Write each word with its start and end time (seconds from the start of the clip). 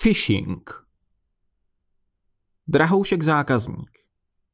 Phishing. 0.00 0.70
Drahoušek 2.68 3.22
zákazník. 3.22 3.90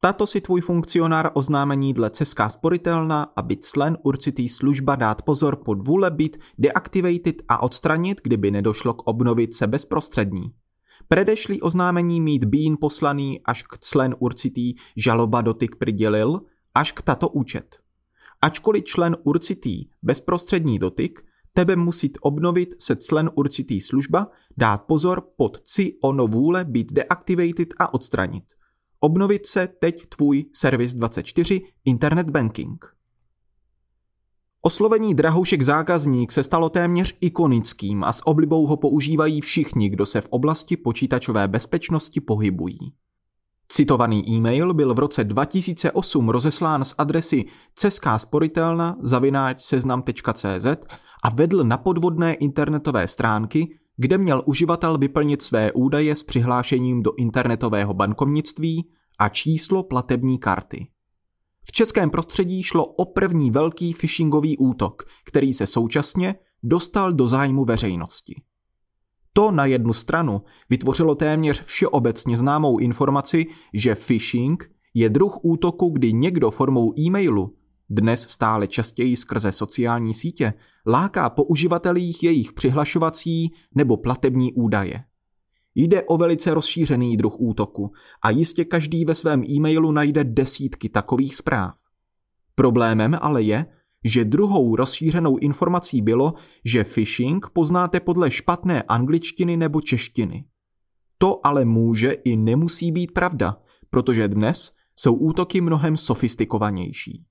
Tato 0.00 0.26
si 0.26 0.40
tvůj 0.40 0.60
funkcionár 0.60 1.30
oznámení 1.34 1.94
dle 1.94 2.10
ceská 2.10 2.48
sporitelna 2.48 3.22
a 3.36 3.42
byt 3.42 3.64
slen 3.64 3.98
určitý 4.02 4.48
služba 4.48 4.96
dát 4.96 5.22
pozor 5.22 5.56
pod 5.56 5.86
vůle 5.86 6.10
být 6.10 6.36
deactivated 6.58 7.34
a 7.48 7.62
odstranit, 7.62 8.20
kdyby 8.24 8.50
nedošlo 8.50 8.94
k 8.94 9.02
obnovit 9.02 9.54
se 9.54 9.66
bezprostřední. 9.66 10.54
Predešlý 11.08 11.60
oznámení 11.60 12.20
mít 12.20 12.44
bín 12.44 12.76
poslaný 12.80 13.40
až 13.44 13.62
k 13.62 13.78
clen 13.78 14.16
určitý 14.18 14.74
žaloba 14.96 15.42
dotyk 15.42 15.76
přidělil, 15.76 16.40
až 16.74 16.92
k 16.92 17.02
tato 17.02 17.28
účet. 17.28 17.76
Ačkoliv 18.42 18.84
člen 18.84 19.16
určitý 19.24 19.84
bezprostřední 20.02 20.78
dotyk, 20.78 21.27
tebe 21.58 21.76
musí 21.76 22.12
obnovit 22.20 22.74
se 22.78 22.96
člen 22.96 23.30
určitý 23.34 23.80
služba, 23.80 24.26
dát 24.56 24.82
pozor 24.82 25.22
pod 25.36 25.60
ci 25.64 25.98
ono 26.02 26.26
vůle 26.26 26.64
být 26.64 26.92
deactivated 26.92 27.68
a 27.78 27.94
odstranit. 27.94 28.44
Obnovit 29.00 29.46
se 29.46 29.66
teď 29.66 30.06
tvůj 30.06 30.44
Service 30.52 30.96
24 30.96 31.62
Internet 31.84 32.30
Banking. 32.30 32.84
Oslovení 34.62 35.14
drahoušek 35.14 35.62
zákazník 35.62 36.32
se 36.32 36.42
stalo 36.42 36.68
téměř 36.68 37.16
ikonickým 37.20 38.04
a 38.04 38.12
s 38.12 38.26
oblibou 38.26 38.66
ho 38.66 38.76
používají 38.76 39.40
všichni, 39.40 39.88
kdo 39.88 40.06
se 40.06 40.20
v 40.20 40.28
oblasti 40.28 40.76
počítačové 40.76 41.48
bezpečnosti 41.48 42.20
pohybují. 42.20 42.78
Citovaný 43.68 44.28
e-mail 44.28 44.74
byl 44.74 44.94
v 44.94 44.98
roce 44.98 45.24
2008 45.24 46.28
rozeslán 46.28 46.84
z 46.84 46.94
adresy 46.98 47.44
ceská 47.74 48.18
sporitelna 48.18 48.96
zavináč 49.00 49.60
seznam.cz 49.60 50.66
a 51.24 51.30
vedl 51.34 51.64
na 51.64 51.76
podvodné 51.76 52.34
internetové 52.34 53.08
stránky, 53.08 53.78
kde 53.96 54.18
měl 54.18 54.42
uživatel 54.46 54.98
vyplnit 54.98 55.42
své 55.42 55.72
údaje 55.72 56.16
s 56.16 56.22
přihlášením 56.22 57.02
do 57.02 57.12
internetového 57.16 57.94
bankovnictví 57.94 58.88
a 59.18 59.28
číslo 59.28 59.82
platební 59.82 60.38
karty. 60.38 60.86
V 61.62 61.72
českém 61.72 62.10
prostředí 62.10 62.62
šlo 62.62 62.86
o 62.86 63.04
první 63.04 63.50
velký 63.50 63.92
phishingový 63.92 64.58
útok, 64.58 65.02
který 65.26 65.52
se 65.52 65.66
současně 65.66 66.34
dostal 66.62 67.12
do 67.12 67.28
zájmu 67.28 67.64
veřejnosti. 67.64 68.42
To 69.38 69.50
na 69.50 69.66
jednu 69.66 69.92
stranu 69.92 70.42
vytvořilo 70.70 71.14
téměř 71.14 71.62
všeobecně 71.64 72.36
známou 72.36 72.78
informaci, 72.78 73.46
že 73.74 73.94
phishing 73.94 74.70
je 74.94 75.10
druh 75.10 75.38
útoku, 75.42 75.90
kdy 75.90 76.12
někdo 76.12 76.50
formou 76.50 76.98
e-mailu, 76.98 77.54
dnes 77.90 78.22
stále 78.22 78.66
častěji 78.66 79.16
skrze 79.16 79.52
sociální 79.52 80.14
sítě, 80.14 80.54
láká 80.86 81.30
po 81.30 81.44
uživatelích 81.44 82.22
jejich 82.22 82.52
přihlašovací 82.52 83.52
nebo 83.74 83.96
platební 83.96 84.52
údaje. 84.52 85.04
Jde 85.74 86.02
o 86.02 86.16
velice 86.16 86.54
rozšířený 86.54 87.16
druh 87.16 87.40
útoku 87.40 87.92
a 88.22 88.30
jistě 88.30 88.64
každý 88.64 89.04
ve 89.04 89.14
svém 89.14 89.44
e-mailu 89.44 89.92
najde 89.92 90.24
desítky 90.24 90.88
takových 90.88 91.36
zpráv. 91.36 91.74
Problémem 92.54 93.18
ale 93.20 93.42
je, 93.42 93.66
že 94.04 94.24
druhou 94.24 94.76
rozšířenou 94.76 95.36
informací 95.36 96.02
bylo, 96.02 96.34
že 96.64 96.84
phishing 96.84 97.46
poznáte 97.52 98.00
podle 98.00 98.30
špatné 98.30 98.82
angličtiny 98.82 99.56
nebo 99.56 99.80
češtiny. 99.80 100.44
To 101.18 101.46
ale 101.46 101.64
může 101.64 102.12
i 102.12 102.36
nemusí 102.36 102.92
být 102.92 103.12
pravda, 103.12 103.56
protože 103.90 104.28
dnes 104.28 104.72
jsou 104.96 105.14
útoky 105.14 105.60
mnohem 105.60 105.96
sofistikovanější. 105.96 107.24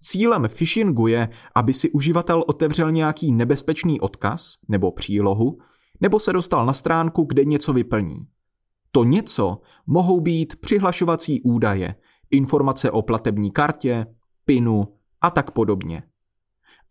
Cílem 0.00 0.48
phishingu 0.48 1.06
je, 1.06 1.28
aby 1.54 1.72
si 1.72 1.90
uživatel 1.90 2.44
otevřel 2.46 2.92
nějaký 2.92 3.32
nebezpečný 3.32 4.00
odkaz 4.00 4.54
nebo 4.68 4.92
přílohu, 4.92 5.58
nebo 6.00 6.18
se 6.18 6.32
dostal 6.32 6.66
na 6.66 6.72
stránku, 6.72 7.24
kde 7.24 7.44
něco 7.44 7.72
vyplní. 7.72 8.16
To 8.92 9.04
něco 9.04 9.60
mohou 9.86 10.20
být 10.20 10.56
přihlašovací 10.56 11.42
údaje, 11.42 11.94
informace 12.30 12.90
o 12.90 13.02
platební 13.02 13.50
kartě, 13.50 14.06
pinu 14.44 14.97
a 15.20 15.30
tak 15.30 15.50
podobně. 15.50 16.02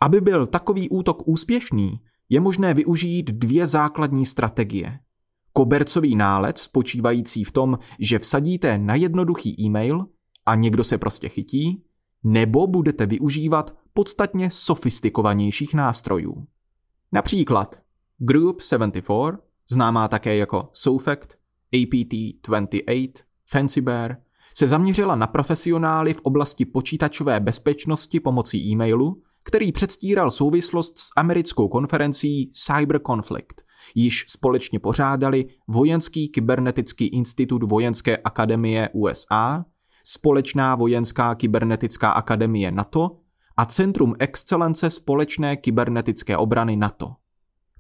Aby 0.01 0.21
byl 0.21 0.47
takový 0.47 0.89
útok 0.89 1.27
úspěšný, 1.27 1.99
je 2.29 2.39
možné 2.39 2.73
využít 2.73 3.31
dvě 3.31 3.67
základní 3.67 4.25
strategie. 4.25 4.99
Kobercový 5.53 6.15
nálet 6.15 6.57
spočívající 6.57 7.43
v 7.43 7.51
tom, 7.51 7.79
že 7.99 8.19
vsadíte 8.19 8.77
na 8.77 8.95
jednoduchý 8.95 9.61
e-mail 9.61 10.05
a 10.45 10.55
někdo 10.55 10.83
se 10.83 10.97
prostě 10.97 11.29
chytí, 11.29 11.83
nebo 12.23 12.67
budete 12.67 13.05
využívat 13.05 13.77
podstatně 13.93 14.51
sofistikovanějších 14.51 15.73
nástrojů. 15.73 16.47
Například 17.11 17.75
Group 18.17 18.61
74, 18.61 19.37
známá 19.69 20.07
také 20.07 20.37
jako 20.37 20.69
Sofact, 20.73 21.27
APT28, 21.73 23.11
Fancy 23.49 23.81
Bear, 23.81 24.17
se 24.57 24.67
zaměřila 24.67 25.15
na 25.15 25.27
profesionály 25.27 26.13
v 26.13 26.21
oblasti 26.21 26.65
počítačové 26.65 27.39
bezpečnosti 27.39 28.19
pomocí 28.19 28.71
e-mailu, 28.71 29.21
který 29.43 29.71
předstíral 29.71 30.31
souvislost 30.31 30.99
s 30.99 31.09
americkou 31.15 31.67
konferencí 31.67 32.51
Cyber 32.53 32.99
Conflict, 33.07 33.61
již 33.95 34.25
společně 34.27 34.79
pořádali 34.79 35.45
Vojenský 35.67 36.29
kybernetický 36.29 37.07
institut 37.07 37.63
Vojenské 37.63 38.17
akademie 38.17 38.89
USA, 38.93 39.65
Společná 40.09 40.75
vojenská 40.75 41.35
kybernetická 41.35 42.11
akademie 42.11 42.71
NATO 42.71 43.17
a 43.57 43.65
Centrum 43.65 44.15
excelence 44.19 44.89
společné 44.89 45.57
kybernetické 45.57 46.37
obrany 46.37 46.75
NATO. 46.75 47.11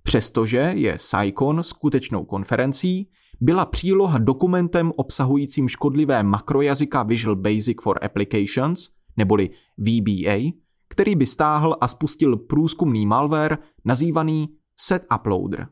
Přestože 0.03 0.73
je 0.75 0.97
SciCon 0.97 1.63
skutečnou 1.63 2.25
konferencí, 2.25 3.09
byla 3.41 3.65
příloha 3.65 4.17
dokumentem 4.17 4.91
obsahujícím 4.95 5.67
škodlivé 5.67 6.23
makrojazyka 6.23 7.03
Visual 7.03 7.35
Basic 7.35 7.77
for 7.81 7.99
Applications, 8.05 8.89
neboli 9.17 9.49
VBA, 9.77 10.51
který 10.87 11.15
by 11.15 11.25
stáhl 11.25 11.75
a 11.81 11.87
spustil 11.87 12.37
průzkumný 12.37 13.05
malware 13.05 13.57
nazývaný 13.85 14.49
Set 14.79 15.05
Uploader. 15.15 15.67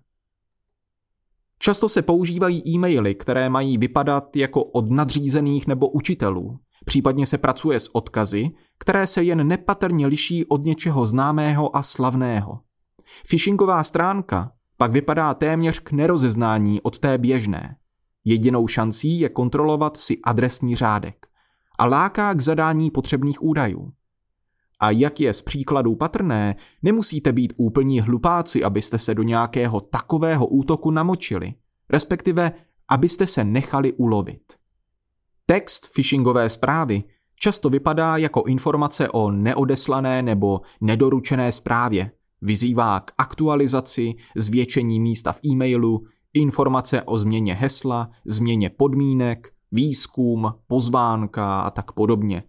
Často 1.59 1.89
se 1.89 2.01
používají 2.01 2.67
e-maily, 2.67 3.15
které 3.15 3.49
mají 3.49 3.77
vypadat 3.77 4.35
jako 4.35 4.63
od 4.63 4.91
nadřízených 4.91 5.67
nebo 5.67 5.89
učitelů. 5.89 6.59
Případně 6.85 7.25
se 7.25 7.37
pracuje 7.37 7.79
s 7.79 7.95
odkazy, 7.95 8.49
které 8.79 9.07
se 9.07 9.23
jen 9.23 9.47
nepatrně 9.47 10.07
liší 10.07 10.45
od 10.45 10.63
něčeho 10.63 11.05
známého 11.05 11.75
a 11.75 11.83
slavného. 11.83 12.59
Phishingová 13.27 13.83
stránka 13.83 14.51
pak 14.77 14.91
vypadá 14.91 15.33
téměř 15.33 15.79
k 15.79 15.91
nerozeznání 15.91 16.81
od 16.81 16.99
té 16.99 17.17
běžné. 17.17 17.75
Jedinou 18.25 18.67
šancí 18.67 19.19
je 19.19 19.29
kontrolovat 19.29 19.97
si 19.97 20.17
adresní 20.23 20.75
řádek 20.75 21.27
a 21.79 21.85
láká 21.85 22.33
k 22.33 22.41
zadání 22.41 22.91
potřebných 22.91 23.43
údajů. 23.43 23.91
A 24.79 24.91
jak 24.91 25.19
je 25.19 25.33
z 25.33 25.41
příkladů 25.41 25.95
patrné, 25.95 26.55
nemusíte 26.83 27.31
být 27.31 27.53
úplní 27.57 28.01
hlupáci, 28.01 28.63
abyste 28.63 28.97
se 28.97 29.15
do 29.15 29.23
nějakého 29.23 29.81
takového 29.81 30.47
útoku 30.47 30.91
namočili, 30.91 31.53
respektive 31.89 32.51
abyste 32.87 33.27
se 33.27 33.43
nechali 33.43 33.93
ulovit. 33.93 34.53
Text 35.45 35.93
phishingové 35.93 36.49
zprávy 36.49 37.03
často 37.39 37.69
vypadá 37.69 38.17
jako 38.17 38.43
informace 38.43 39.09
o 39.09 39.31
neodeslané 39.31 40.21
nebo 40.21 40.61
nedoručené 40.81 41.51
zprávě, 41.51 42.11
Vyzývá 42.41 42.99
k 42.99 43.11
aktualizaci, 43.17 44.13
zvětšení 44.35 44.99
místa 44.99 45.31
v 45.31 45.39
e-mailu, 45.45 46.05
informace 46.33 47.01
o 47.01 47.17
změně 47.17 47.53
hesla, 47.53 48.11
změně 48.25 48.69
podmínek, 48.69 49.53
výzkum, 49.71 50.53
pozvánka 50.67 51.61
a 51.61 51.71
tak 51.71 51.91
podobně. 51.91 52.43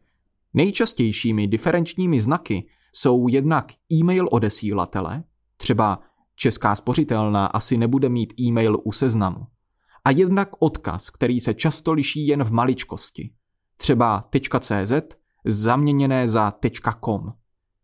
Nejčastějšími 0.55 1.47
diferenčními 1.47 2.21
znaky 2.21 2.67
jsou 2.93 3.29
jednak 3.29 3.73
e-mail 3.93 4.29
odesílatele, 4.31 5.25
třeba 5.57 6.01
Česká 6.37 6.77
spořitelná 6.77 7.47
asi 7.47 7.77
nebude 7.77 8.09
mít 8.09 8.41
e-mail 8.41 8.77
u 8.85 8.93
seznamu, 8.93 9.47
a 10.05 10.11
jednak 10.11 10.49
odkaz, 10.59 11.11
který 11.11 11.41
se 11.41 11.55
často 11.55 11.93
liší 11.93 12.27
jen 12.27 12.45
v 12.45 12.53
maličkosti, 12.53 13.31
třeba 13.77 14.29
.cz 14.61 14.93
zaměněné 15.45 16.29
za 16.29 16.53
.com 17.05 17.33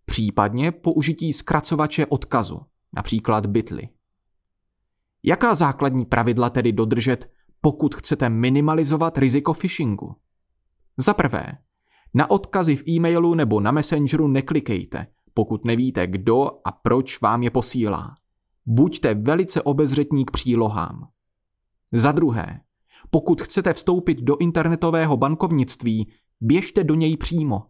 případně 0.04 0.72
použití 0.72 1.32
zkracovače 1.32 2.06
odkazu, 2.06 2.60
například 2.96 3.46
bitly. 3.46 3.88
Jaká 5.22 5.54
základní 5.54 6.04
pravidla 6.04 6.50
tedy 6.50 6.72
dodržet, 6.72 7.30
pokud 7.60 7.94
chcete 7.94 8.28
minimalizovat 8.28 9.18
riziko 9.18 9.54
phishingu? 9.54 10.16
Za 10.96 11.14
prvé, 11.14 11.58
na 12.14 12.30
odkazy 12.30 12.76
v 12.76 12.88
e-mailu 12.88 13.34
nebo 13.34 13.60
na 13.60 13.70
messengeru 13.70 14.28
neklikejte, 14.28 15.06
pokud 15.34 15.64
nevíte, 15.64 16.06
kdo 16.06 16.50
a 16.64 16.72
proč 16.72 17.20
vám 17.20 17.42
je 17.42 17.50
posílá. 17.50 18.14
Buďte 18.66 19.14
velice 19.14 19.62
obezřetní 19.62 20.24
k 20.24 20.30
přílohám. 20.30 21.08
Za 21.92 22.12
druhé, 22.12 22.60
pokud 23.10 23.42
chcete 23.42 23.72
vstoupit 23.72 24.18
do 24.20 24.36
internetového 24.36 25.16
bankovnictví, 25.16 26.12
běžte 26.40 26.84
do 26.84 26.94
něj 26.94 27.16
přímo. 27.16 27.62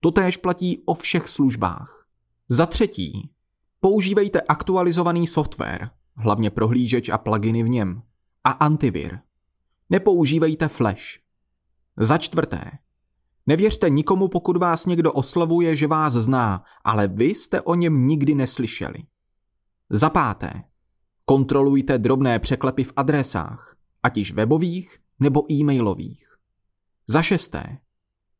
Totéž 0.00 0.36
platí 0.36 0.82
o 0.86 0.94
všech 0.94 1.28
službách. 1.28 2.06
Za 2.48 2.66
třetí, 2.66 3.30
používejte 3.80 4.40
aktualizovaný 4.40 5.26
software, 5.26 5.90
hlavně 6.16 6.50
prohlížeč 6.50 7.08
a 7.08 7.18
pluginy 7.18 7.62
v 7.62 7.68
něm. 7.68 8.02
a 8.44 8.50
antivir. 8.50 9.18
Nepoužívejte 9.90 10.68
flash. 10.68 11.20
Za 11.96 12.18
čtvrté. 12.18 12.70
Nevěřte 13.46 13.90
nikomu, 13.90 14.28
pokud 14.28 14.56
vás 14.56 14.86
někdo 14.86 15.12
oslovuje, 15.12 15.76
že 15.76 15.86
vás 15.86 16.12
zná, 16.12 16.64
ale 16.84 17.08
vy 17.08 17.24
jste 17.24 17.60
o 17.60 17.74
něm 17.74 18.06
nikdy 18.06 18.34
neslyšeli. 18.34 18.98
Za 19.90 20.10
páté. 20.10 20.62
Kontrolujte 21.24 21.98
drobné 21.98 22.38
překlepy 22.38 22.84
v 22.84 22.92
adresách, 22.96 23.76
ať 24.02 24.16
již 24.16 24.32
webových 24.32 24.98
nebo 25.20 25.52
e-mailových. 25.52 26.36
Za 27.06 27.22
šesté. 27.22 27.78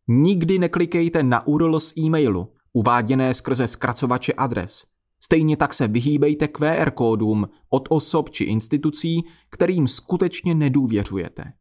Nikdy 0.09 0.59
neklikejte 0.59 1.23
na 1.23 1.47
URL 1.47 1.81
z 1.81 1.97
e-mailu, 1.99 2.53
uváděné 2.73 3.35
skrze 3.35 3.69
zkracovače 3.69 4.33
adres. 4.33 4.85
Stejně 5.21 5.57
tak 5.57 5.75
se 5.75 5.89
vyhýbejte 5.89 6.49
QR 6.49 6.91
kódům 6.91 7.49
od 7.71 7.89
osob 7.91 8.31
či 8.31 8.45
institucí, 8.45 9.25
kterým 9.51 9.89
skutečně 9.89 10.55
nedůvěřujete. 10.55 11.53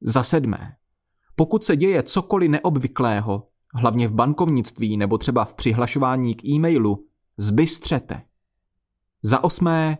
Za 0.00 0.22
sedmé. 0.22 0.76
Pokud 1.36 1.64
se 1.64 1.76
děje 1.76 2.02
cokoliv 2.02 2.50
neobvyklého, 2.50 3.46
hlavně 3.74 4.08
v 4.08 4.12
bankovnictví 4.12 4.96
nebo 4.96 5.18
třeba 5.18 5.44
v 5.44 5.54
přihlašování 5.54 6.34
k 6.34 6.44
e-mailu, 6.44 7.06
zbystřete. 7.36 8.22
Za 9.22 9.44
osmé, 9.44 9.98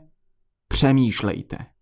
přemýšlejte. 0.69 1.74